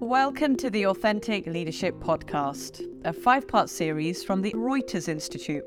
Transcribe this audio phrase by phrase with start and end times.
[0.00, 5.64] Welcome to the Authentic Leadership Podcast, a five part series from the Reuters Institute.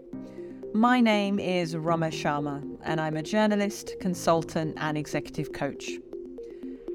[0.71, 5.93] My name is Ramaa Sharma, and I'm a journalist, consultant, and executive coach.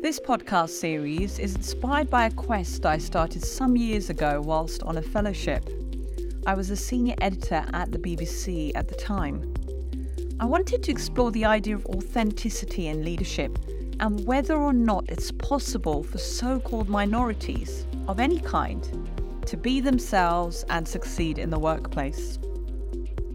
[0.00, 4.98] This podcast series is inspired by a quest I started some years ago whilst on
[4.98, 5.68] a fellowship.
[6.46, 9.52] I was a senior editor at the BBC at the time.
[10.38, 13.58] I wanted to explore the idea of authenticity in leadership
[14.00, 19.08] and whether or not it's possible for so called minorities of any kind
[19.46, 22.38] to be themselves and succeed in the workplace.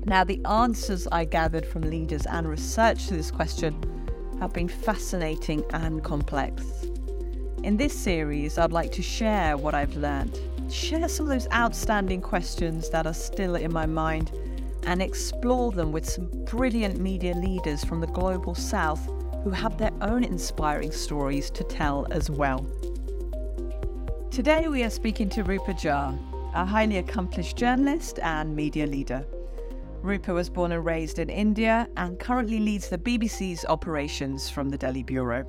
[0.06, 3.76] Now, the answers I gathered from leaders and research to this question
[4.40, 6.64] have been fascinating and complex.
[7.64, 10.40] In this series, I'd like to share what I've learned,
[10.72, 14.32] share some of those outstanding questions that are still in my mind,
[14.84, 19.08] and explore them with some brilliant media leaders from the global south
[19.44, 22.66] who have their own inspiring stories to tell as well.
[24.32, 26.18] Today, we are speaking to Rupa Jha,
[26.54, 29.26] a highly accomplished journalist and media leader.
[30.02, 34.78] Rupa was born and raised in India and currently leads the BBC's operations from the
[34.78, 35.46] Delhi Bureau.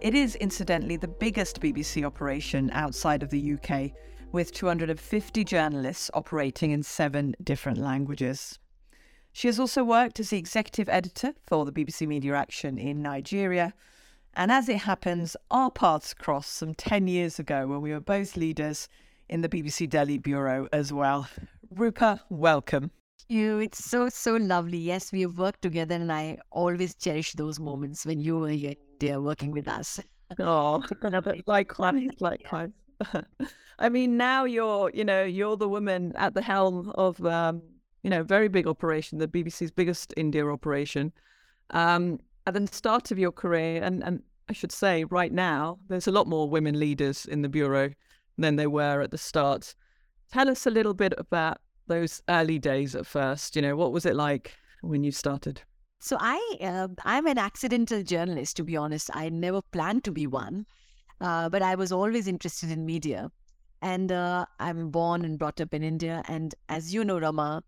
[0.00, 3.92] It is, incidentally, the biggest BBC operation outside of the UK,
[4.32, 8.58] with 250 journalists operating in seven different languages.
[9.36, 13.74] She has also worked as the executive editor for the BBC Media Action in Nigeria.
[14.32, 18.38] And as it happens, our paths crossed some 10 years ago when we were both
[18.38, 18.88] leaders
[19.28, 21.28] in the BBC Delhi Bureau as well.
[21.70, 22.90] Rupa, welcome.
[23.28, 24.78] You, it's so so lovely.
[24.78, 28.70] Yes, we have worked together, and I always cherish those moments when you were here
[28.70, 30.00] in India working with us.
[30.38, 30.82] Oh,
[31.46, 32.70] likewise, likewise.
[33.78, 37.60] I mean, now you're, you know, you're the woman at the helm of um,
[38.06, 41.12] you know, very big operation, the BBC's biggest India operation.
[41.70, 46.06] Um, at the start of your career, and, and I should say right now, there's
[46.06, 47.90] a lot more women leaders in the Bureau
[48.38, 49.74] than there were at the start.
[50.32, 53.56] Tell us a little bit about those early days at first.
[53.56, 55.62] You know, what was it like when you started?
[55.98, 59.10] So I, uh, I'm an accidental journalist, to be honest.
[59.14, 60.64] I never planned to be one,
[61.20, 63.32] uh, but I was always interested in media.
[63.82, 66.22] And uh, I'm born and brought up in India.
[66.28, 67.62] And as you know, Ramaa,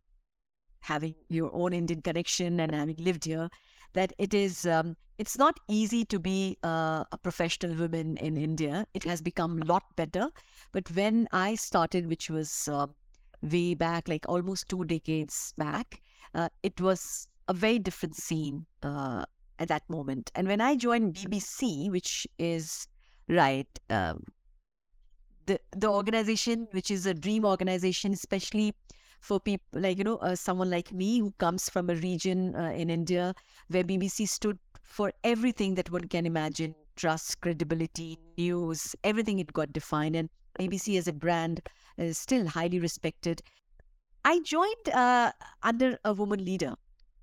[0.81, 3.49] having your own Indian connection and having lived here,
[3.95, 8.87] that it is um, it's not easy to be uh, a professional woman in India.
[8.95, 10.29] It has become a lot better,
[10.73, 12.87] but when I started, which was uh,
[13.43, 16.01] way back, like almost two decades back,
[16.35, 19.25] uh, it was a very different scene uh,
[19.59, 20.31] at that moment.
[20.35, 22.87] And when I joined BBC, which is
[23.29, 23.69] right.
[23.91, 24.25] Um,
[25.47, 28.75] the, the organization, which is a dream organization, especially
[29.21, 32.71] for people like you know uh, someone like me who comes from a region uh,
[32.71, 33.35] in India
[33.69, 39.73] where BBC stood for everything that one can imagine trust credibility news everything it got
[39.73, 40.17] defined.
[40.17, 41.61] And BBC as a brand
[41.97, 43.43] is still highly respected.
[44.25, 46.75] I joined uh, under a woman leader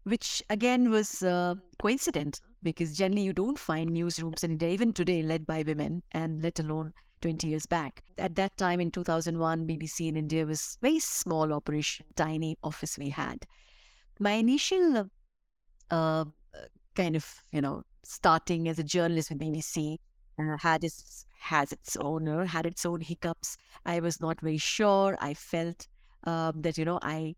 [0.04, 5.22] which again was uh, coincident because generally you don't find newsrooms in India even today
[5.24, 8.04] led by women and let alone 20 years back.
[8.18, 13.10] At that time in 2001, BBC in India was very small operation, tiny office we
[13.10, 13.46] had.
[14.20, 15.10] My initial
[15.92, 16.26] uh,
[16.96, 19.98] kind of, you know, starting as a journalist with BBC
[20.40, 23.58] uh, had its has its owner, had its own hiccups.
[23.86, 25.18] I was not very sure.
[25.20, 25.88] I felt
[26.24, 27.36] um, that you know I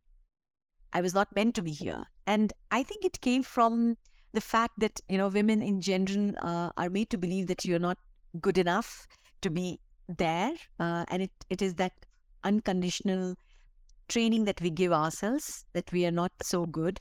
[0.93, 3.97] I was not meant to be here, and I think it came from
[4.33, 7.79] the fact that you know women in general uh, are made to believe that you're
[7.79, 7.97] not
[8.39, 9.07] good enough
[9.41, 10.53] to be there.
[10.79, 11.93] Uh, and it, it is that
[12.43, 13.35] unconditional
[14.07, 16.99] training that we give ourselves that we are not so good.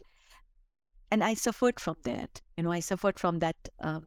[1.11, 2.41] And I suffered from that.
[2.57, 4.07] You know, I suffered from that um,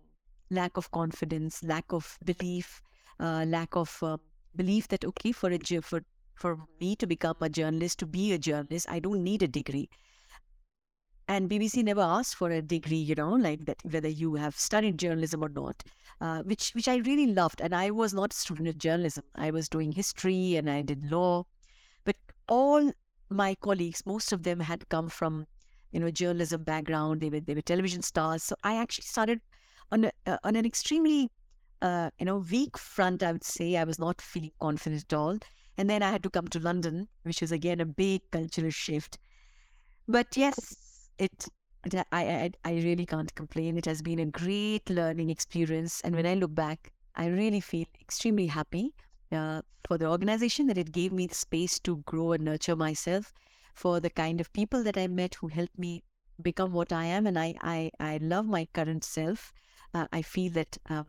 [0.50, 2.82] lack of confidence, lack of belief,
[3.20, 4.18] uh, lack of uh,
[4.56, 6.02] belief that okay, for a for
[6.36, 9.90] for me to become a journalist, to be a journalist, I don't need a degree.
[11.30, 14.98] And BBC never asked for a degree, you know, like that whether you have studied
[14.98, 15.84] journalism or not,
[16.20, 17.62] uh, which which I really loved.
[17.62, 19.24] And I was not a student of journalism.
[19.36, 21.46] I was doing history and I did law,
[22.04, 22.16] but
[22.48, 22.92] all
[23.30, 25.46] my colleagues, most of them had come from,
[25.92, 27.22] you know, journalism background.
[27.22, 28.42] They were they were television stars.
[28.42, 29.40] So I actually started
[29.92, 31.30] on a, uh, on an extremely
[31.84, 33.22] uh, you know weak front.
[33.22, 35.38] I would say I was not feeling confident at all.
[35.78, 39.20] And then I had to come to London, which was again a big cultural shift.
[40.08, 40.89] But yes,
[41.20, 41.48] it
[41.94, 43.78] I, I I really can't complain.
[43.78, 47.86] It has been a great learning experience, and when I look back, I really feel
[48.02, 48.94] extremely happy
[49.32, 53.34] uh, for the organization that it gave me the space to grow and nurture myself,
[53.76, 56.04] for the kind of people that I met who helped me
[56.42, 59.54] become what I am, and I I, I love my current self.
[59.94, 61.08] Uh, I feel that um,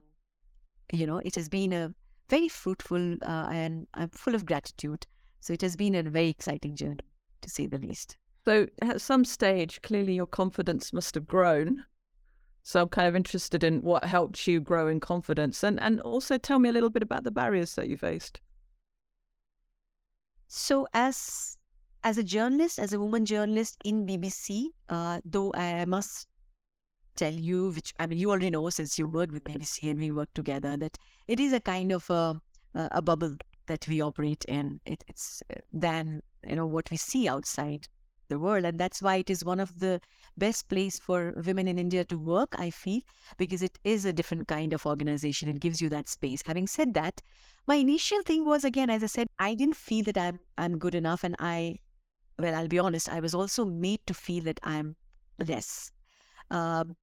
[0.92, 1.94] you know it has been a
[2.28, 5.06] very fruitful uh, and I'm full of gratitude.
[5.40, 7.00] So it has been a very exciting journey,
[7.40, 8.19] to say the least.
[8.44, 11.84] So at some stage, clearly your confidence must have grown.
[12.62, 16.38] So I'm kind of interested in what helped you grow in confidence, and and also
[16.38, 18.40] tell me a little bit about the barriers that you faced.
[20.48, 21.56] So as
[22.02, 26.26] as a journalist, as a woman journalist in BBC, uh, though I must
[27.16, 30.10] tell you, which I mean, you already know since you worked with BBC and we
[30.10, 30.96] work together, that
[31.28, 32.40] it is a kind of a,
[32.74, 33.36] a bubble
[33.66, 34.80] that we operate in.
[34.84, 37.88] It, it's uh, than you know what we see outside
[38.30, 40.00] the world, and that's why it is one of the
[40.38, 42.54] best place for women in India to work.
[42.58, 43.02] I feel
[43.36, 45.50] because it is a different kind of organization.
[45.50, 46.42] It gives you that space.
[46.46, 47.20] Having said that,
[47.66, 50.94] my initial thing was again, as I said, I didn't feel that I'm I'm good
[50.94, 51.76] enough, and I
[52.40, 54.96] well, I'll be honest, I was also made to feel that I'm
[55.38, 55.92] less
[56.50, 56.96] um,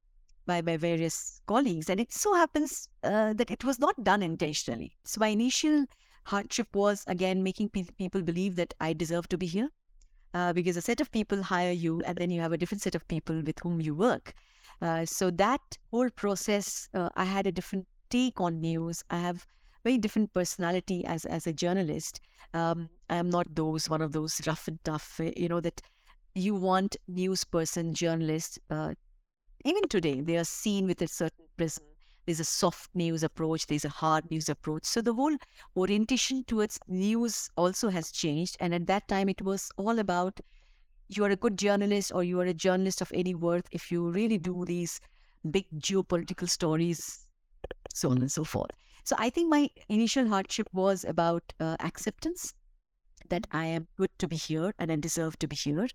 [0.46, 1.90] by my various colleagues.
[1.90, 4.98] And it so happens uh, that it was not done intentionally.
[5.04, 5.86] So my initial
[6.26, 9.70] hardship was, again, making pe- people believe that I deserve to be here.
[10.34, 12.96] Uh, because a set of people hire you, and then you have a different set
[12.96, 14.34] of people with whom you work.
[14.82, 19.04] Uh, so that whole process, uh, I had a different take on news.
[19.10, 19.46] I have
[19.84, 22.20] very different personality as as a journalist.
[22.54, 25.20] Um, I am not those one of those rough and tough.
[25.20, 25.82] Eh, you know that
[26.36, 28.60] you want news person journalists.
[28.70, 28.94] Uh,
[29.66, 31.84] even today, they are seen with a certain prism.
[32.28, 33.68] There's a soft news approach.
[33.68, 34.86] There's a hard news approach.
[34.86, 35.38] So the whole
[35.78, 38.58] orientation towards news also has changed.
[38.60, 40.40] And at that time, it was all about
[41.08, 44.10] you are a good journalist or you are a journalist of any worth if you
[44.10, 45.00] really do these
[45.52, 47.26] big geopolitical stories,
[47.94, 48.72] so on and so forth.
[49.06, 52.54] So I think my initial hardship was about uh, acceptance
[53.30, 55.88] that I am good to be here and I deserve to be here.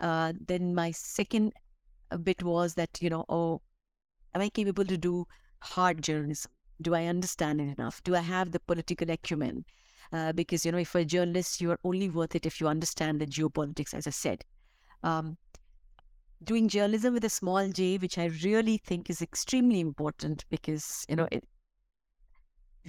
[0.00, 1.54] Uh, then my second
[2.22, 3.62] bit was that, you know, oh,
[4.34, 5.26] am I capable to do
[5.60, 6.50] hard journalism?
[6.80, 8.02] Do I understand it enough?
[8.04, 9.64] Do I have the political acumen?
[10.12, 13.20] Uh, because, you know, if a journalist, you are only worth it if you understand
[13.20, 14.44] the geopolitics, as I said.
[15.02, 15.36] Um,
[16.42, 21.16] doing journalism with a small j, which I really think is extremely important because, you
[21.16, 21.44] know, it,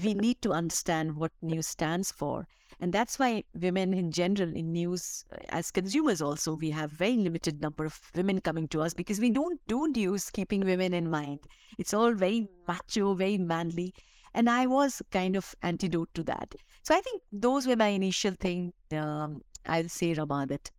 [0.04, 2.48] we need to understand what news stands for.
[2.80, 7.18] And that's why women in general in news, uh, as consumers also, we have very
[7.18, 11.10] limited number of women coming to us because we don't do news keeping women in
[11.10, 11.40] mind.
[11.78, 13.94] It's all very macho, very manly.
[14.34, 16.56] And I was kind of antidote to that.
[16.84, 18.74] So I think those were my initial thing.
[18.92, 20.72] Um, I'll say, Ramaa, that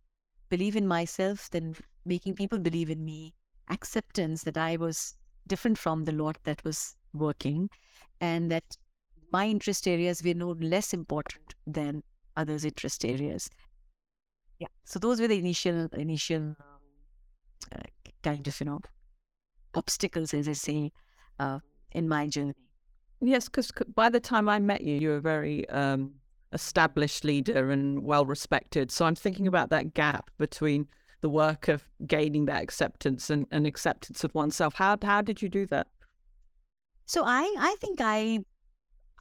[0.49, 1.75] believe in myself, then
[2.05, 3.33] making people believe in me,
[3.69, 5.15] acceptance that I was
[5.47, 7.69] different from the lot that was working,
[8.21, 8.77] and that
[9.31, 12.03] my interest areas were no less important than
[12.35, 13.49] others' interest areas.
[14.59, 14.67] Yeah.
[14.85, 16.55] So those were the initial initial
[17.75, 17.79] uh,
[18.23, 18.81] kind of you know
[19.73, 20.91] obstacles, as I say,
[21.39, 21.59] uh,
[21.91, 22.53] in my journey.
[23.21, 26.13] Yes, because by the time I met you, you were a very um,
[26.53, 28.91] established leader and well respected.
[28.91, 30.87] So I'm thinking about that gap between
[31.21, 34.73] the work of gaining that acceptance and, and acceptance of oneself.
[34.73, 35.87] How how did you do that?
[37.05, 38.43] So I I think I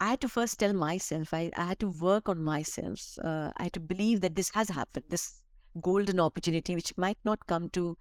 [0.01, 3.19] I had to first tell myself, I, I had to work on myself.
[3.23, 5.05] Uh, I had to believe that this has happened.
[5.11, 5.43] This
[5.83, 7.99] golden opportunity, which might not come to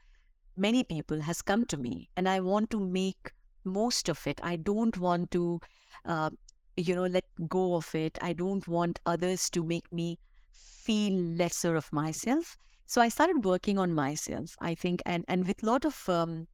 [0.56, 2.10] many people, has come to me.
[2.16, 3.34] And I want to make
[3.66, 4.40] most of it.
[4.42, 5.60] I don't want to,
[6.06, 6.30] uh,
[6.78, 8.18] you know, let go of it.
[8.22, 10.18] I don't want others to make me
[10.52, 12.58] feel lesser of myself.
[12.86, 16.48] So I started working on myself, I think, and, and with a lot of um,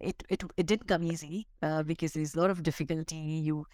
[0.00, 3.16] it, it it didn't come easy uh, because there's a lot of difficulty.
[3.16, 3.66] You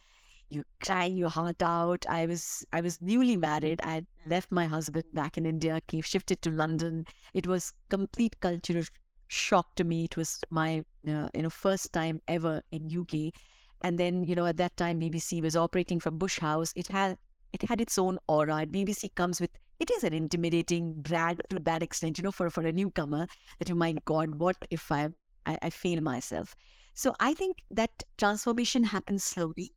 [0.50, 2.04] you cry your heart out.
[2.08, 3.80] I was I was newly married.
[3.82, 7.06] I left my husband back in India, came shifted to London.
[7.34, 8.84] It was complete cultural
[9.28, 10.04] shock to me.
[10.04, 13.32] It was my uh, you know first time ever in UK,
[13.82, 16.72] and then you know at that time BBC was operating from Bush House.
[16.74, 17.16] It had
[17.52, 18.66] it had its own aura.
[18.66, 22.66] BBC comes with it is an intimidating brand to that extent, you know, for for
[22.66, 23.28] a newcomer
[23.58, 25.10] that you my God, what if I
[25.46, 26.56] I, I fail myself?
[26.94, 29.72] So I think that transformation happens slowly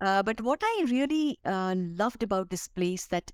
[0.00, 3.30] uh, but what I really uh, loved about this place that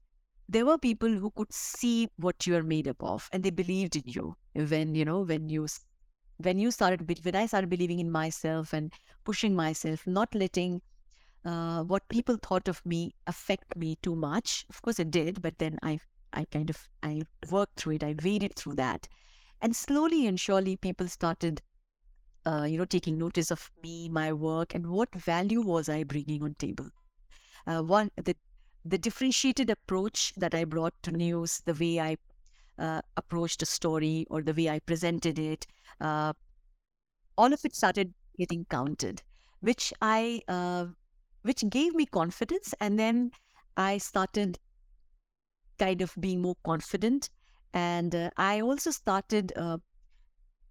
[0.48, 3.96] there were people who could see what you are made up of, and they believed
[3.96, 4.36] in you.
[4.54, 5.66] When you know, when you
[6.38, 8.92] when you started, when I started believing in myself and
[9.24, 10.82] pushing myself, not letting
[11.44, 14.66] uh, what people thought of me affect me too much.
[14.68, 15.98] Of course, it did, but then I,
[16.32, 18.04] I kind of, I worked through it.
[18.04, 19.08] I waded through that,
[19.62, 21.62] and slowly and surely, people started
[22.46, 26.42] uh, you know, taking notice of me, my work, and what value was I bringing
[26.42, 26.88] on table.
[27.66, 28.36] Uh, one, the
[28.84, 32.16] the differentiated approach that I brought to news, the way I
[32.78, 35.66] uh, approached a story or the way I presented it,
[36.00, 36.32] uh,
[37.36, 39.22] all of it started getting counted,
[39.58, 40.86] which I, uh,
[41.42, 42.74] which gave me confidence.
[42.80, 43.32] And then
[43.76, 44.60] I started
[45.80, 47.28] kind of being more confident.
[47.74, 49.52] And uh, I also started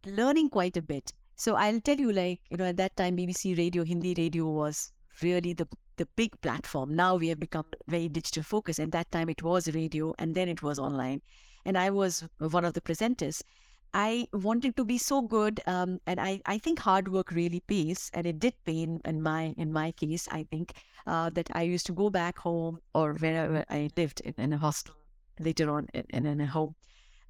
[0.05, 1.12] learning quite a bit.
[1.35, 4.91] So I'll tell you, like, you know, at that time, BBC Radio, Hindi radio was
[5.21, 6.95] really the the big platform.
[6.95, 8.79] Now we have become very digital focused.
[8.79, 11.21] At that time, it was radio and then it was online.
[11.65, 13.41] And I was one of the presenters.
[13.93, 18.11] I wanted to be so good, um, and I, I think hard work really pays,
[18.13, 20.27] and it did pay in, in my in my case.
[20.29, 20.73] I think
[21.07, 24.57] uh, that I used to go back home or wherever I lived in, in a
[24.57, 24.95] hostel
[25.39, 26.75] later on in, in, in a home.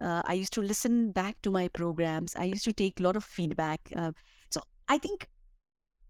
[0.01, 2.35] Uh, I used to listen back to my programs.
[2.35, 3.79] I used to take a lot of feedback.
[3.95, 4.11] Uh,
[4.49, 5.29] so I think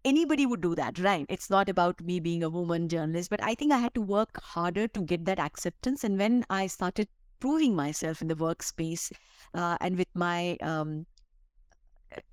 [0.04, 1.25] anybody would do that, right?
[1.30, 4.42] It's not about me being a woman journalist, but I think I had to work
[4.42, 6.04] harder to get that acceptance.
[6.04, 7.08] And when I started
[7.39, 9.12] proving myself in the workspace
[9.54, 11.06] uh, and with my, um,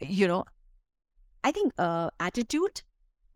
[0.00, 0.44] you know,
[1.44, 2.82] I think uh, attitude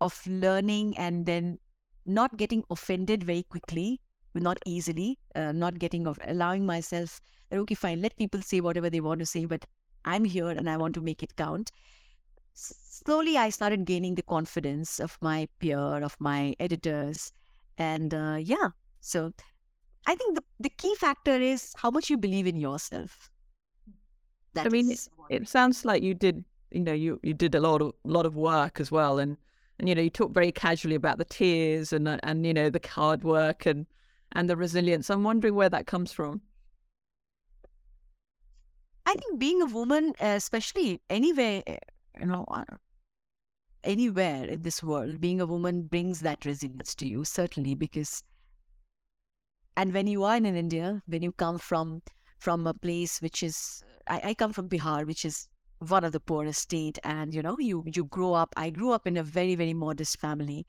[0.00, 1.58] of learning and then
[2.04, 4.00] not getting offended very quickly,
[4.34, 8.90] not easily, uh, not getting of allowing myself that okay, fine, let people say whatever
[8.90, 9.64] they want to say, but
[10.04, 11.72] I'm here and I want to make it count.
[12.54, 17.32] Slowly, I started gaining the confidence of my peer, of my editors,
[17.76, 19.32] and uh, yeah, so
[20.06, 23.30] I think the, the key factor is how much you believe in yourself.
[24.54, 27.60] That I mean, it, it sounds like you did, you know, you, you did a
[27.60, 29.36] lot of lot of work as well, and
[29.78, 32.80] and you know, you talk very casually about the tears and and you know the
[32.88, 33.86] hard work and
[34.32, 35.10] and the resilience.
[35.10, 36.40] I'm wondering where that comes from.
[39.06, 41.78] I think being a woman, especially anywhere, eh,
[42.20, 42.64] you know, uh,
[43.82, 48.22] anywhere in this world, being a woman brings that resilience to you, certainly, because
[49.76, 52.02] and when you are in India, when you come from
[52.38, 55.48] from a place which is, I, I come from Bihar, which is
[55.78, 58.52] one of the poorest state, and you know, you you grow up.
[58.56, 60.66] I grew up in a very very modest family,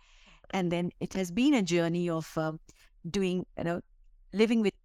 [0.52, 2.60] and then it has been a journey of um,
[3.10, 3.82] doing, you know,
[4.34, 4.76] living with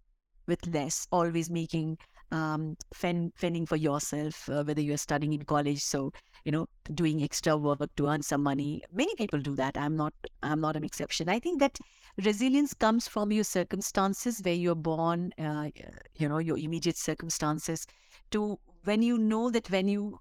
[0.47, 1.97] with less, always making
[2.33, 5.81] um, fend, fending for yourself, uh, whether you're studying in college.
[5.81, 6.11] So,
[6.43, 8.81] you know, doing extra work to earn some money.
[8.91, 9.77] Many people do that.
[9.77, 11.29] I'm not, I'm not an exception.
[11.29, 11.77] I think that
[12.25, 15.69] resilience comes from your circumstances where you're born, uh,
[16.15, 17.85] you know, your immediate circumstances
[18.31, 20.19] to when you know that when you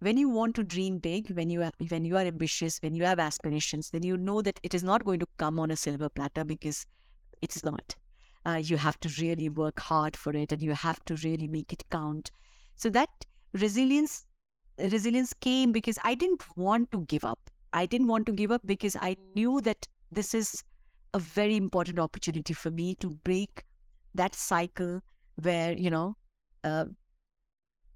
[0.00, 3.04] when you want to dream big, when you are, when you are ambitious, when you
[3.04, 6.08] have aspirations, then you know that it is not going to come on a silver
[6.08, 6.86] platter because
[7.42, 7.94] it's not.
[8.46, 11.72] Uh, you have to really work hard for it, and you have to really make
[11.72, 12.30] it count.
[12.76, 13.10] So that
[13.52, 14.24] resilience,
[14.78, 17.50] resilience came because I didn't want to give up.
[17.72, 20.62] I didn't want to give up because I knew that this is
[21.14, 23.64] a very important opportunity for me to break
[24.14, 25.00] that cycle
[25.42, 26.16] where you know
[26.64, 26.84] uh,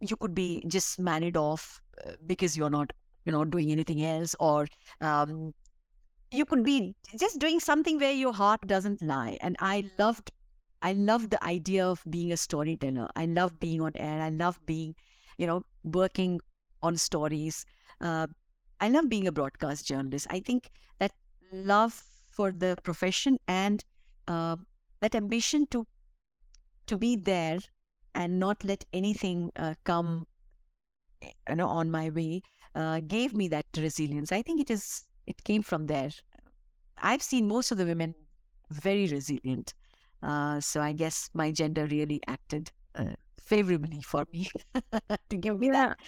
[0.01, 2.93] you could be just married off uh, because you're not
[3.25, 4.67] you know doing anything else or
[5.01, 5.55] um,
[6.35, 10.33] you could be just doing something where your heart doesn't lie and i loved
[10.83, 13.09] i loved the idea of being a storyteller.
[13.17, 14.21] I love being on air.
[14.21, 14.95] I love being
[15.39, 16.41] you know working
[16.83, 17.65] on stories.
[18.01, 18.27] Uh,
[18.81, 20.27] i love being a broadcast journalist.
[20.31, 21.13] I think that
[21.53, 23.85] love for the profession and
[24.29, 24.57] uh,
[25.01, 25.87] that ambition to
[26.87, 27.61] to be there
[28.15, 30.27] and not let anything uh, come
[31.49, 32.43] you know on my way
[32.75, 34.33] uh, gave me that resilience.
[34.33, 36.11] I think it is it came from there.
[36.99, 38.15] I've seen most of the women
[38.71, 39.75] very resilient
[40.23, 43.05] uh, so i guess my gender really acted uh,
[43.45, 44.49] favorably for me
[45.29, 45.99] to give me that.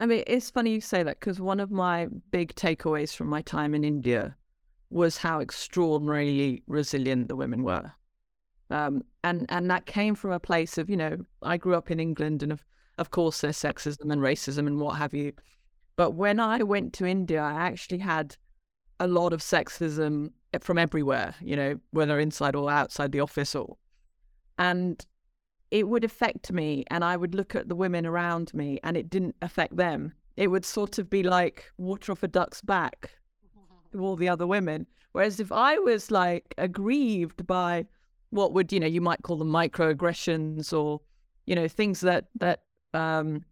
[0.00, 3.42] I mean, it's funny you say that because one of my big takeaways from my
[3.42, 4.36] time in India
[4.90, 7.92] was how extraordinarily resilient the women were.
[8.70, 12.00] Um, and and that came from a place of you know I grew up in
[12.00, 12.64] England and of
[12.98, 15.32] of course there's sexism and racism and what have you,
[15.96, 18.36] but when I went to India, I actually had
[19.00, 20.30] a lot of sexism
[20.60, 23.76] from everywhere, you know, whether inside or outside the office or,
[24.58, 25.04] and
[25.70, 29.08] it would affect me, and I would look at the women around me, and it
[29.08, 30.12] didn't affect them.
[30.36, 33.10] It would sort of be like water off a duck's back
[33.92, 34.86] to all the other women.
[35.12, 37.86] Whereas if I was like aggrieved by
[38.30, 41.00] what would you know you might call them microaggressions or
[41.46, 42.62] you know things that that
[42.94, 43.44] um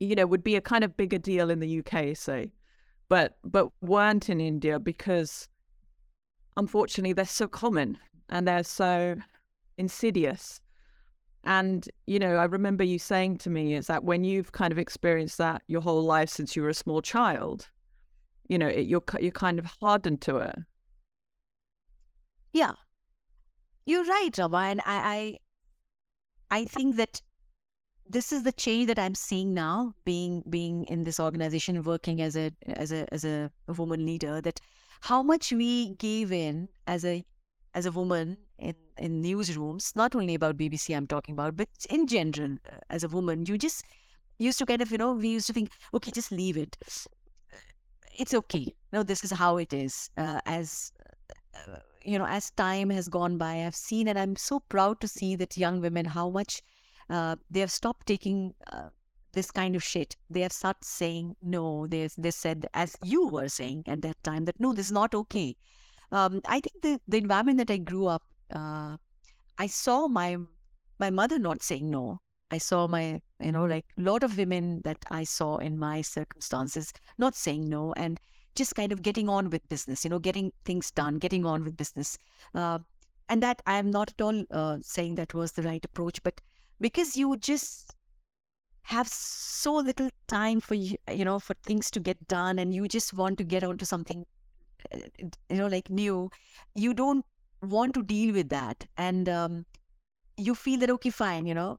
[0.00, 2.52] you know would be a kind of bigger deal in the UK say.
[3.08, 5.48] But but weren't in India because
[6.56, 7.98] unfortunately they're so common
[8.28, 9.16] and they're so
[9.78, 10.60] insidious.
[11.44, 14.78] And you know I remember you saying to me is that when you've kind of
[14.78, 17.68] experienced that your whole life since you were a small child
[18.48, 20.56] you know it, you're you're kind of hardened to it.
[22.52, 22.72] Yeah.
[23.84, 25.38] You're right, Ramaa, and I,
[26.50, 27.20] I, I think that
[28.08, 32.36] this is the change that i'm seeing now being being in this organization working as
[32.36, 34.60] a as a as a, woman leader that
[35.00, 37.24] how much we gave in as a
[37.74, 42.06] as a woman in in newsrooms not only about bbc i'm talking about but in
[42.06, 43.84] general uh, as a woman you just
[44.38, 46.76] used to kind of you know we used to think okay just leave it.
[48.18, 48.74] It's okay.
[48.92, 50.10] No this is how it is.
[50.16, 50.92] Uh, as
[51.54, 55.08] uh, you know as time has gone by i've seen and i'm so proud to
[55.08, 56.62] see that young women how much
[57.08, 58.88] uh, they have stopped taking uh,
[59.32, 60.16] this kind of shit.
[60.30, 61.86] They have started saying no.
[61.86, 65.14] They they said as you were saying at that time that no, this is not
[65.14, 65.56] okay.
[66.12, 68.22] Um, I think the the environment that I grew up,
[68.52, 68.96] uh,
[69.58, 70.38] I saw my
[70.98, 72.20] my mother not saying no.
[72.50, 76.00] I saw my you know like a lot of women that I saw in my
[76.02, 78.18] circumstances not saying no and
[78.56, 80.04] just kind of getting on with business.
[80.04, 82.18] You know, getting things done, getting on with business.
[82.54, 82.78] Uh,
[83.28, 86.40] and that I am not at all uh, saying that was the right approach, but
[86.80, 87.94] because you just
[88.82, 93.12] have so little time for you know for things to get done and you just
[93.14, 94.24] want to get onto something
[94.94, 94.98] uh,
[95.50, 96.30] you know like new
[96.74, 97.24] you don't
[97.62, 99.66] want to deal with that and um,
[100.36, 101.78] you feel that okay fine you know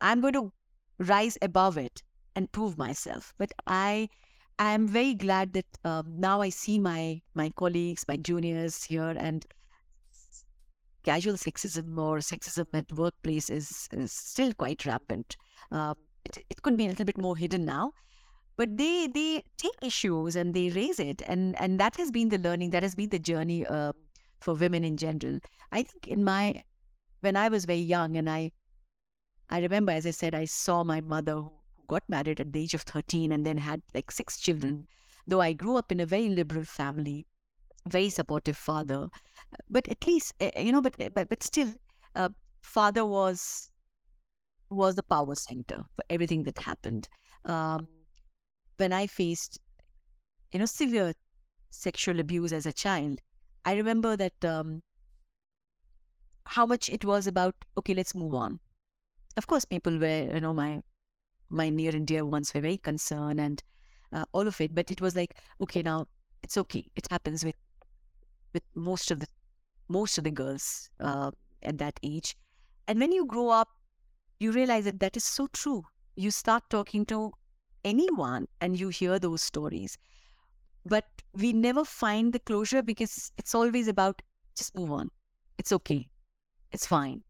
[0.00, 0.52] i'm going to
[0.98, 2.02] rise above it
[2.36, 3.32] and prove myself.
[3.38, 4.08] But i
[4.58, 9.14] i am very glad that um, now i see my my colleagues my juniors here
[9.28, 9.46] and
[11.02, 15.36] casual sexism or sexism at workplace is, is still quite rampant.
[15.72, 17.92] Uh, it, it could be a little bit more hidden now,
[18.56, 22.38] but they they take issues and they raise it, and and that has been the
[22.38, 23.92] learning, that has been the journey uh,
[24.40, 25.38] for women in general.
[25.72, 26.62] I think in my
[27.20, 28.52] when I was very young, and I
[29.48, 31.52] I remember, as I said, I saw my mother who
[31.88, 34.86] got married at the age of thirteen and then had like six children.
[35.26, 37.26] Though I grew up in a very liberal family,
[37.88, 39.08] very supportive father.
[39.68, 41.72] But at least eh, eh, you know but eh, but, but still
[42.14, 42.28] uh,
[42.62, 43.70] father was
[44.70, 47.08] was the power center for everything that happened.
[47.44, 47.88] Um,
[48.80, 49.58] when i faced
[50.52, 51.12] you know severe
[51.68, 53.20] sexual abuse as a child
[53.66, 54.80] i remember that um,
[56.46, 58.58] how much it was about okay let's move on.
[59.36, 60.82] Of course people were you know my
[61.48, 63.62] my near and dear ones were very concerned and
[64.12, 66.06] uh, all of it but it was like okay now
[66.42, 66.84] it's okay.
[66.96, 67.54] It happens with
[68.52, 69.26] with most of the
[69.88, 71.30] most of the girls uh,
[71.62, 72.36] at that age.
[72.88, 73.68] And when you grow up,
[74.38, 75.84] you realize that that is so true.
[76.16, 77.32] You start talking to
[77.84, 79.98] anyone and you hear those stories.
[80.84, 84.22] But we never find the closure because it's always about
[84.56, 85.10] just move on.
[85.58, 86.08] It's okay.
[86.72, 87.22] It's fine.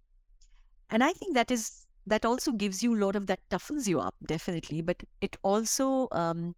[0.90, 4.00] And I think that is that also gives you a lot of that toughens you
[4.00, 4.82] up, definitely.
[4.82, 6.54] But it also um,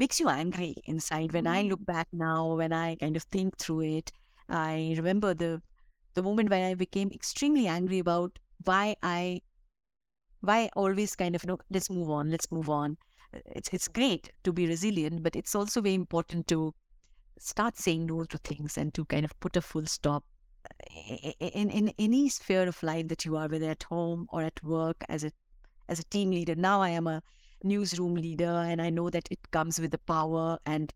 [0.00, 1.32] makes you angry inside.
[1.32, 1.92] When I look mm.
[1.94, 4.12] back now, when I kind of think through it,
[4.48, 5.62] I remember the
[6.14, 9.42] the moment when I became extremely angry about why I
[10.40, 12.96] why I always kind of you know let's move on, let's move on.
[13.58, 16.74] It's it's great to be resilient, but it's also very important to
[17.38, 20.24] start saying no to things and to kind of put a full stop
[20.90, 24.26] eh, eh, eh, in in any sphere of life that you are, whether at home
[24.30, 25.32] or at work as a
[25.88, 26.54] as a team leader.
[26.54, 27.22] Now I am a
[27.62, 30.92] newsroom leader and I know that it comes with the power and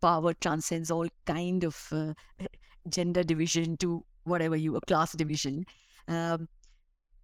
[0.00, 2.14] power transcends all kind of uh,
[2.88, 5.66] gender division to whatever you a class division.
[6.08, 6.48] Um,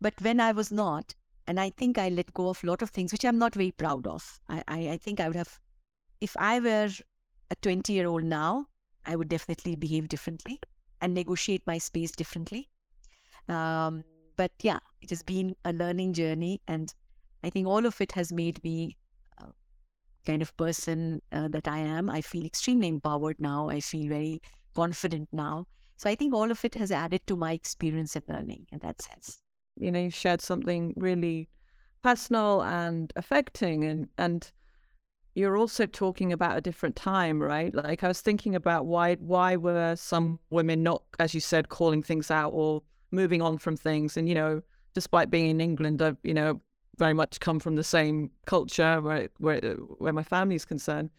[0.00, 1.14] but when I was not,
[1.46, 3.70] and I think I let go of a lot of things which I'm not very
[3.70, 4.40] proud of.
[4.48, 5.58] I, I, I think I would have,
[6.20, 6.90] if I were
[7.50, 8.66] a 20 year old now,
[9.04, 10.60] I would definitely behave differently
[11.00, 12.68] and negotiate my space differently.
[13.48, 14.04] Um,
[14.36, 16.92] but yeah, it has been a learning journey, and
[17.46, 18.96] I think all of it has made me
[19.40, 19.52] uh,
[20.26, 22.10] kind of person uh, that I am.
[22.10, 23.68] I feel extremely empowered now.
[23.68, 24.42] I feel very
[24.74, 25.66] confident now.
[25.96, 29.00] So I think all of it has added to my experience and learning in that
[29.00, 29.38] sense.
[29.76, 31.48] You know, you shared something really
[32.02, 34.50] personal and affecting and and
[35.34, 37.72] you're also talking about a different time, right?
[37.72, 42.02] Like I was thinking about why why were some women not, as you said, calling
[42.02, 42.82] things out or
[43.12, 44.16] moving on from things?
[44.16, 44.62] And you know,
[44.94, 46.60] despite being in England, I've you know
[46.98, 49.60] very much come from the same culture where where
[49.98, 51.10] where my family is concerned.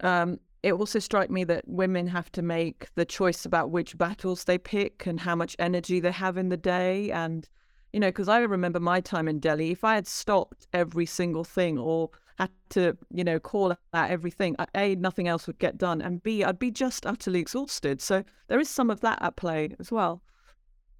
[0.00, 4.44] Um, it also struck me that women have to make the choice about which battles
[4.44, 7.10] they pick and how much energy they have in the day.
[7.10, 7.48] And
[7.92, 11.44] you know, because I remember my time in Delhi, if I had stopped every single
[11.44, 16.00] thing or had to, you know, call out everything, a nothing else would get done,
[16.00, 18.00] and b I'd be just utterly exhausted.
[18.00, 20.22] So there is some of that at play as well.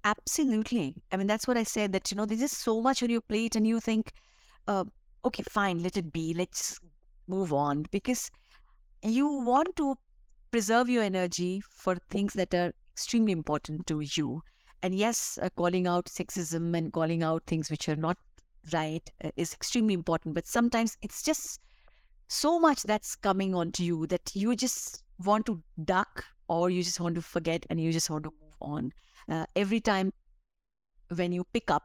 [0.03, 0.95] Absolutely.
[1.11, 3.21] I mean, that's what I said that, you know, there's just so much on your
[3.21, 4.11] plate, and you think,
[4.67, 4.85] uh,
[5.25, 6.33] okay, fine, let it be.
[6.33, 6.79] Let's
[7.27, 8.31] move on because
[9.03, 9.97] you want to
[10.51, 14.43] preserve your energy for things that are extremely important to you.
[14.83, 18.17] And yes, uh, calling out sexism and calling out things which are not
[18.73, 20.35] right uh, is extremely important.
[20.35, 21.59] But sometimes it's just
[22.27, 26.99] so much that's coming onto you that you just want to duck or you just
[26.99, 28.91] want to forget and you just want to on.
[29.29, 30.11] Uh, every time
[31.15, 31.83] when you pick up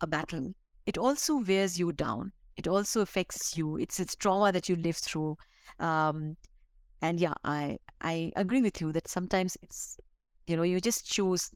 [0.00, 0.52] a battle,
[0.86, 2.32] it also wears you down.
[2.56, 3.76] It also affects you.
[3.76, 5.36] It's it's trauma that you live through.
[5.80, 6.36] Um,
[7.02, 9.98] and yeah, I I agree with you that sometimes it's
[10.46, 11.50] you know you just choose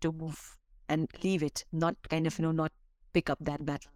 [0.00, 0.56] to move
[0.88, 2.72] and leave it, not kind of you know not
[3.12, 3.90] pick up that battle.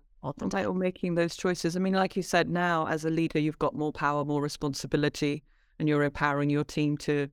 [0.54, 1.76] Right, or making those choices.
[1.76, 5.42] I mean, like you said, now as a leader, you've got more power, more responsibility,
[5.78, 7.28] and you're empowering your team to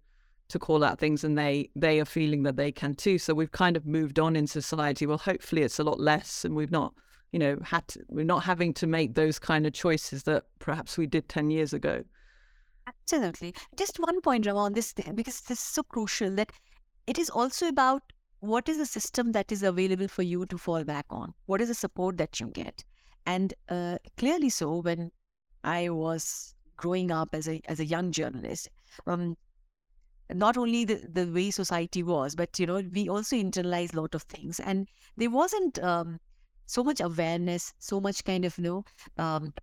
[0.51, 3.17] to call out things, and they they are feeling that they can too.
[3.17, 5.05] So we've kind of moved on in society.
[5.05, 6.93] Well, hopefully, it's a lot less, and we've not,
[7.31, 10.97] you know, had to, we're not having to make those kind of choices that perhaps
[10.97, 12.03] we did ten years ago.
[12.87, 13.53] Absolutely.
[13.77, 16.51] Just one point, Ramaa, on this thing, because this is so crucial that
[17.07, 18.01] it is also about
[18.41, 21.33] what is the system that is available for you to fall back on?
[21.45, 22.83] What is the support that you get?
[23.25, 25.11] And uh, clearly, so when
[25.63, 28.69] I was growing up as a as a young journalist,
[29.05, 29.37] um,
[30.33, 34.15] not only the, the way society was, but you know, we also internalized a lot
[34.15, 36.19] of things, and there wasn't um,
[36.65, 38.85] so much awareness, so much kind of you know,
[39.17, 39.53] um,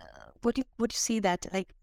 [0.00, 1.74] uh, what you what you see that like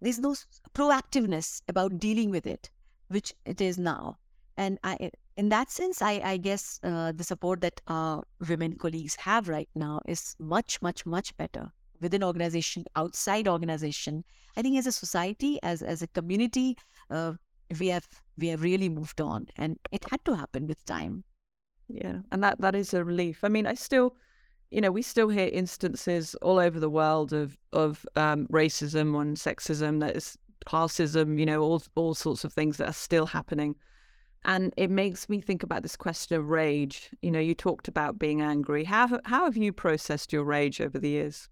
[0.00, 0.34] there's no
[0.74, 2.70] proactiveness about dealing with it,
[3.08, 4.18] which it is now.
[4.56, 9.14] And I, in that sense, I, I guess uh, the support that our women colleagues
[9.16, 14.24] have right now is much, much, much better within organization, outside organization.
[14.56, 16.76] I think as a society, as as a community,
[17.10, 17.34] uh,
[17.78, 21.24] we have we have really moved on, and it had to happen with time.
[21.88, 23.44] Yeah, and that that is a relief.
[23.44, 24.16] I mean, I still,
[24.70, 29.36] you know, we still hear instances all over the world of of um, racism and
[29.36, 33.76] sexism, that is classism, you know, all all sorts of things that are still happening.
[34.44, 37.10] And it makes me think about this question of rage.
[37.22, 38.84] You know, you talked about being angry.
[38.84, 41.48] How, how have you processed your rage over the years?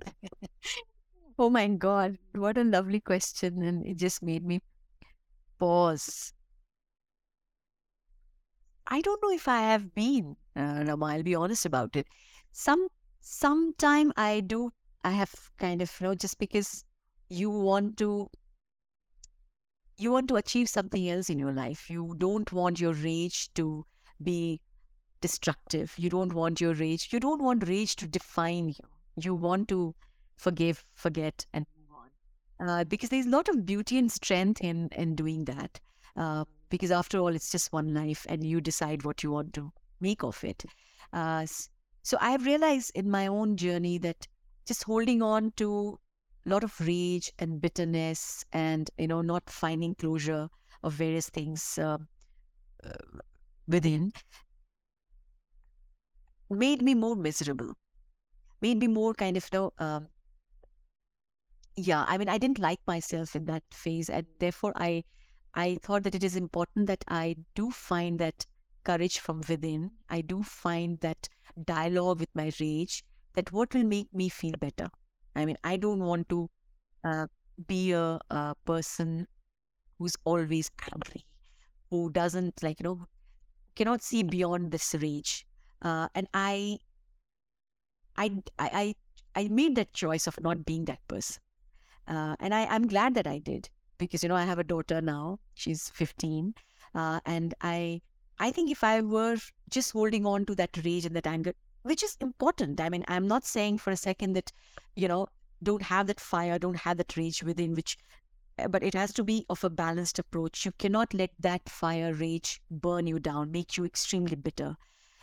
[1.38, 3.62] oh my God, what a lovely question.
[3.62, 4.60] And it just made me
[5.58, 6.32] pause.
[8.88, 12.08] I don't know if I have been, uh, Ramaa, I'll be honest about it.
[12.50, 12.88] Some
[13.20, 14.72] sometime I do,
[15.04, 16.84] I have kind of, you know, just because
[17.28, 18.28] you want to
[19.98, 21.90] you want to achieve something else in your life.
[21.90, 23.84] You don't want your rage to
[24.22, 24.60] be
[25.20, 25.94] destructive.
[25.98, 27.12] You don't want your rage.
[27.12, 28.95] You don't want rage to define you.
[29.16, 29.94] You want to
[30.36, 31.96] forgive, forget, and move
[32.60, 32.68] on.
[32.68, 35.80] Uh, because there's a lot of beauty and strength in in doing that.
[36.16, 39.72] Uh, because after all, it's just one life, and you decide what you want to
[40.00, 40.64] make of it.
[41.12, 41.46] Uh,
[42.02, 44.26] so I've realized in my own journey that
[44.66, 45.98] just holding on to
[46.44, 50.48] a lot of rage and bitterness and you know not finding closure
[50.82, 51.98] of various things uh,
[52.84, 53.18] uh,
[53.66, 54.12] within
[56.50, 57.74] made me more miserable
[58.60, 60.08] made me more kind of you know um,
[61.76, 65.02] yeah i mean i didn't like myself in that phase and therefore i
[65.54, 68.46] i thought that it is important that i do find that
[68.84, 71.28] courage from within i do find that
[71.64, 73.02] dialogue with my rage
[73.34, 74.88] that what will make me feel better
[75.36, 76.48] I mean, I don't want to
[77.04, 77.26] uh,
[77.66, 79.26] be a, a, person
[79.98, 81.26] who's always angry,
[81.90, 83.06] who doesn't like, you know,
[83.74, 85.46] cannot see beyond this rage.
[85.82, 86.78] Uh, and I,
[88.18, 88.94] I, I,
[89.34, 91.42] I made that choice of not being that person.
[92.08, 95.00] Uh, and I, I'm glad that I did because, you know, I have a daughter
[95.00, 95.38] now.
[95.54, 96.54] She's 15.
[96.94, 98.00] Uh, and I,
[98.38, 99.36] I think if I were
[99.70, 101.52] just holding on to that rage and that anger,
[101.82, 102.80] which is important.
[102.80, 104.52] I mean, I'm not saying for a second that,
[104.94, 105.28] you know,
[105.62, 107.96] don't have that fire, don't have that rage within which,
[108.58, 110.64] eh, but it has to be of a balanced approach.
[110.64, 114.76] You cannot let that fire rage burn you down, make you extremely bitter.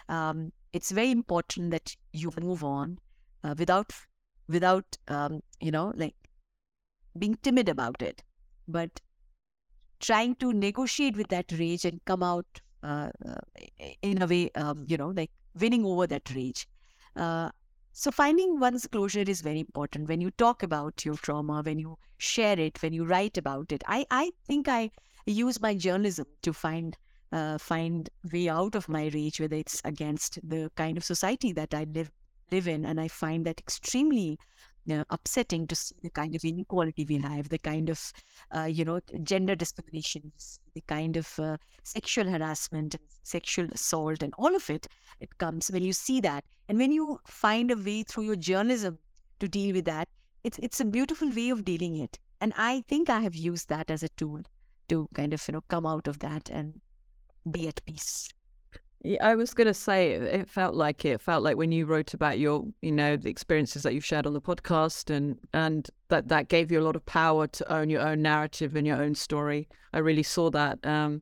[0.10, 3.00] Um, it's very important that you move on
[3.44, 3.92] uh, without,
[4.48, 6.16] without, um, you know, like
[7.18, 8.24] being timid about it,
[8.68, 9.00] but
[10.00, 12.46] trying to negotiate with that rage and come out
[12.84, 13.36] uh, uh,
[14.02, 16.68] in a way, um, you know, like winning over that rage.
[17.16, 17.50] Uh,
[17.94, 21.98] so finding one's closure is very important when you talk about your trauma, when you
[22.18, 23.84] share it, when you write about it.
[23.88, 24.90] I, I think I
[25.26, 26.98] use my journalism to find
[27.34, 31.74] uh, find way out of my reach, whether it's against the kind of society that
[31.74, 32.12] I live
[32.52, 34.38] live in, and I find that extremely
[34.92, 38.14] uh, upsetting to see the kind of inequality we have, the kind of,
[38.56, 44.56] uh, you know, gender discriminations, the kind of uh, sexual harassment sexual assault, and all
[44.56, 44.88] of it.
[45.20, 49.00] It comes when you see that, and when you find a way through your journalism
[49.40, 50.08] to deal with that.
[50.44, 53.90] It's it's a beautiful way of dealing it, and I think I have used that
[53.90, 54.42] as a tool
[54.90, 56.82] to kind of you know come out of that and
[57.50, 58.30] be at peace.
[59.04, 61.20] Yeah, I was going to say it felt like it.
[61.20, 64.34] felt like when you wrote about your, you know, the experiences that you've shared on
[64.34, 68.02] the podcast, and and that that gave you a lot of power to own your
[68.02, 69.68] own narrative and your own story.
[69.92, 71.22] I really saw that, um,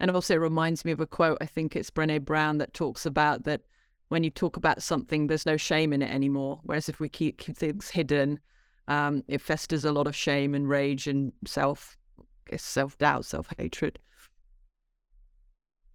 [0.00, 1.36] and also it reminds me of a quote.
[1.42, 3.60] I think it's Brené Brown that talks about that
[4.08, 6.60] when you talk about something, there's no shame in it anymore.
[6.62, 8.40] Whereas if we keep, keep things hidden,
[8.88, 11.96] um, it festers a lot of shame and rage and self
[12.56, 13.98] self doubt, self hatred.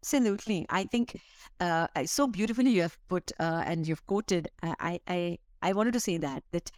[0.03, 0.65] Absolutely.
[0.69, 1.19] I think
[1.59, 4.49] uh, so beautifully you have put uh, and you've quoted.
[4.61, 6.71] Uh, I, I, I wanted to say that, that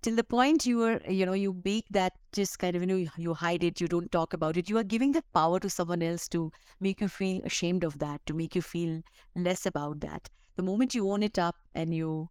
[0.00, 3.10] till the point you are, you know, you make that just kind of, you know,
[3.18, 4.70] you hide it, you don't talk about it.
[4.70, 8.24] You are giving that power to someone else to make you feel ashamed of that,
[8.26, 9.02] to make you feel
[9.34, 10.28] less about that.
[10.56, 12.30] The moment you own it up and you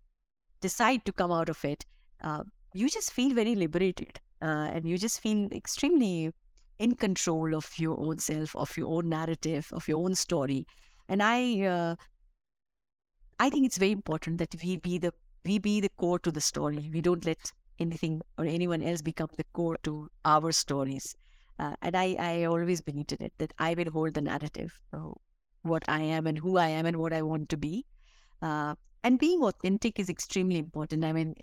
[0.62, 1.86] decide to come out of it,
[2.22, 6.34] uh, you just feel very liberated uh, and you just feel extremely
[6.80, 10.66] in control of your own self, of your own narrative, of your own story.
[11.08, 11.96] And I, uh,
[13.40, 15.14] I think it's very important that we be the
[15.46, 16.90] we be the core to the story.
[16.92, 21.16] We don't let anything or anyone else become the core to our stories.
[21.60, 25.18] Uh, and I, I always believed in it that I will hold the narrative, of
[25.62, 27.86] what I am and who I am and what I want to be.
[28.42, 28.76] Uh,
[29.06, 31.06] and being authentic is extremely important.
[31.06, 31.36] I mean,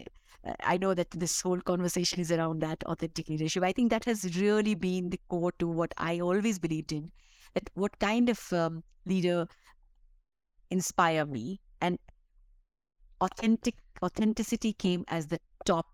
[0.65, 3.63] I know that this whole conversation is around that authentic leadership.
[3.63, 7.13] I think that has really been the core to what I always believed in.
[7.55, 9.47] That what kind of um, leader
[10.73, 12.01] inspire me, and
[13.21, 15.87] authentic authenticity came as the top,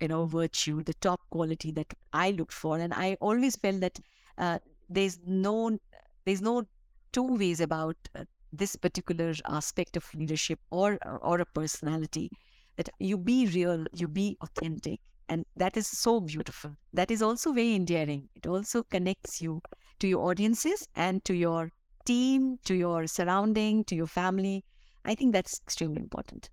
[0.00, 4.00] you know, virtue, the top quality that I looked for, and I always felt that
[4.36, 4.58] uh,
[4.88, 5.78] there's no
[6.24, 6.64] there's no
[7.12, 12.30] two ways about uh, this particular aspect of leadership or or a personality
[12.76, 15.00] that you be real, you be authentic.
[15.28, 16.76] And that is so beautiful.
[16.94, 18.28] That is also very endearing.
[18.34, 19.60] It also connects you
[19.98, 21.70] to your audiences and to your
[22.06, 24.64] team, to your surrounding, to your family.
[25.04, 26.48] I think that's extremely important.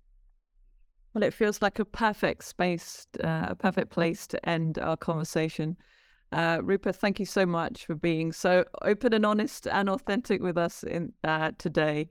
[1.14, 5.78] Well, it feels like a perfect space, uh, a perfect place to end our conversation.
[6.32, 10.58] Uh, Rupa, thank you so much for being so open and honest and authentic with
[10.58, 12.10] us in uh, today.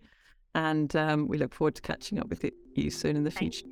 [0.54, 3.68] And um, we look forward to catching up with you soon in the future.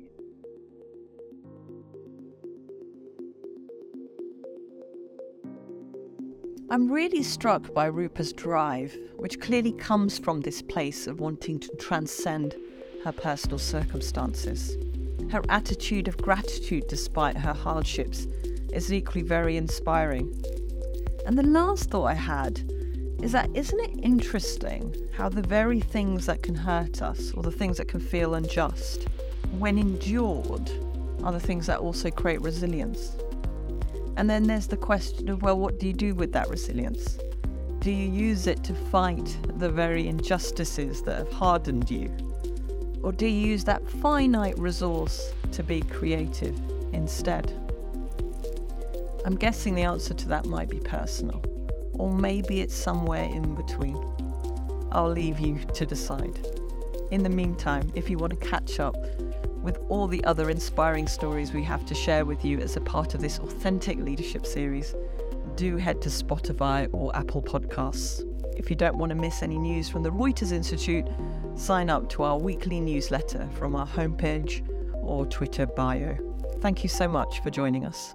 [6.70, 11.68] I'm really struck by Rupa's drive, which clearly comes from this place of wanting to
[11.76, 12.56] transcend
[13.04, 14.76] her personal circumstances.
[15.30, 18.26] Her attitude of gratitude despite her hardships
[18.74, 20.34] is equally very inspiring.
[21.26, 22.58] And the last thought I had
[23.22, 27.50] is that isn't it interesting how the very things that can hurt us or the
[27.50, 29.06] things that can feel unjust,
[29.58, 30.70] when endured,
[31.22, 33.16] are the things that also create resilience?
[34.16, 37.18] And then there's the question of, well, what do you do with that resilience?
[37.78, 42.10] Do you use it to fight the very injustices that have hardened you?
[43.02, 46.58] Or do you use that finite resource to be creative
[46.92, 47.63] instead?
[49.24, 51.42] I'm guessing the answer to that might be personal,
[51.94, 53.96] or maybe it's somewhere in between.
[54.92, 56.46] I'll leave you to decide.
[57.10, 58.96] In the meantime, if you want to catch up
[59.62, 63.14] with all the other inspiring stories we have to share with you as a part
[63.14, 64.94] of this authentic leadership series,
[65.56, 68.22] do head to Spotify or Apple Podcasts.
[68.58, 71.06] If you don't want to miss any news from the Reuters Institute,
[71.54, 74.68] sign up to our weekly newsletter from our homepage
[75.02, 76.16] or Twitter bio.
[76.60, 78.14] Thank you so much for joining us.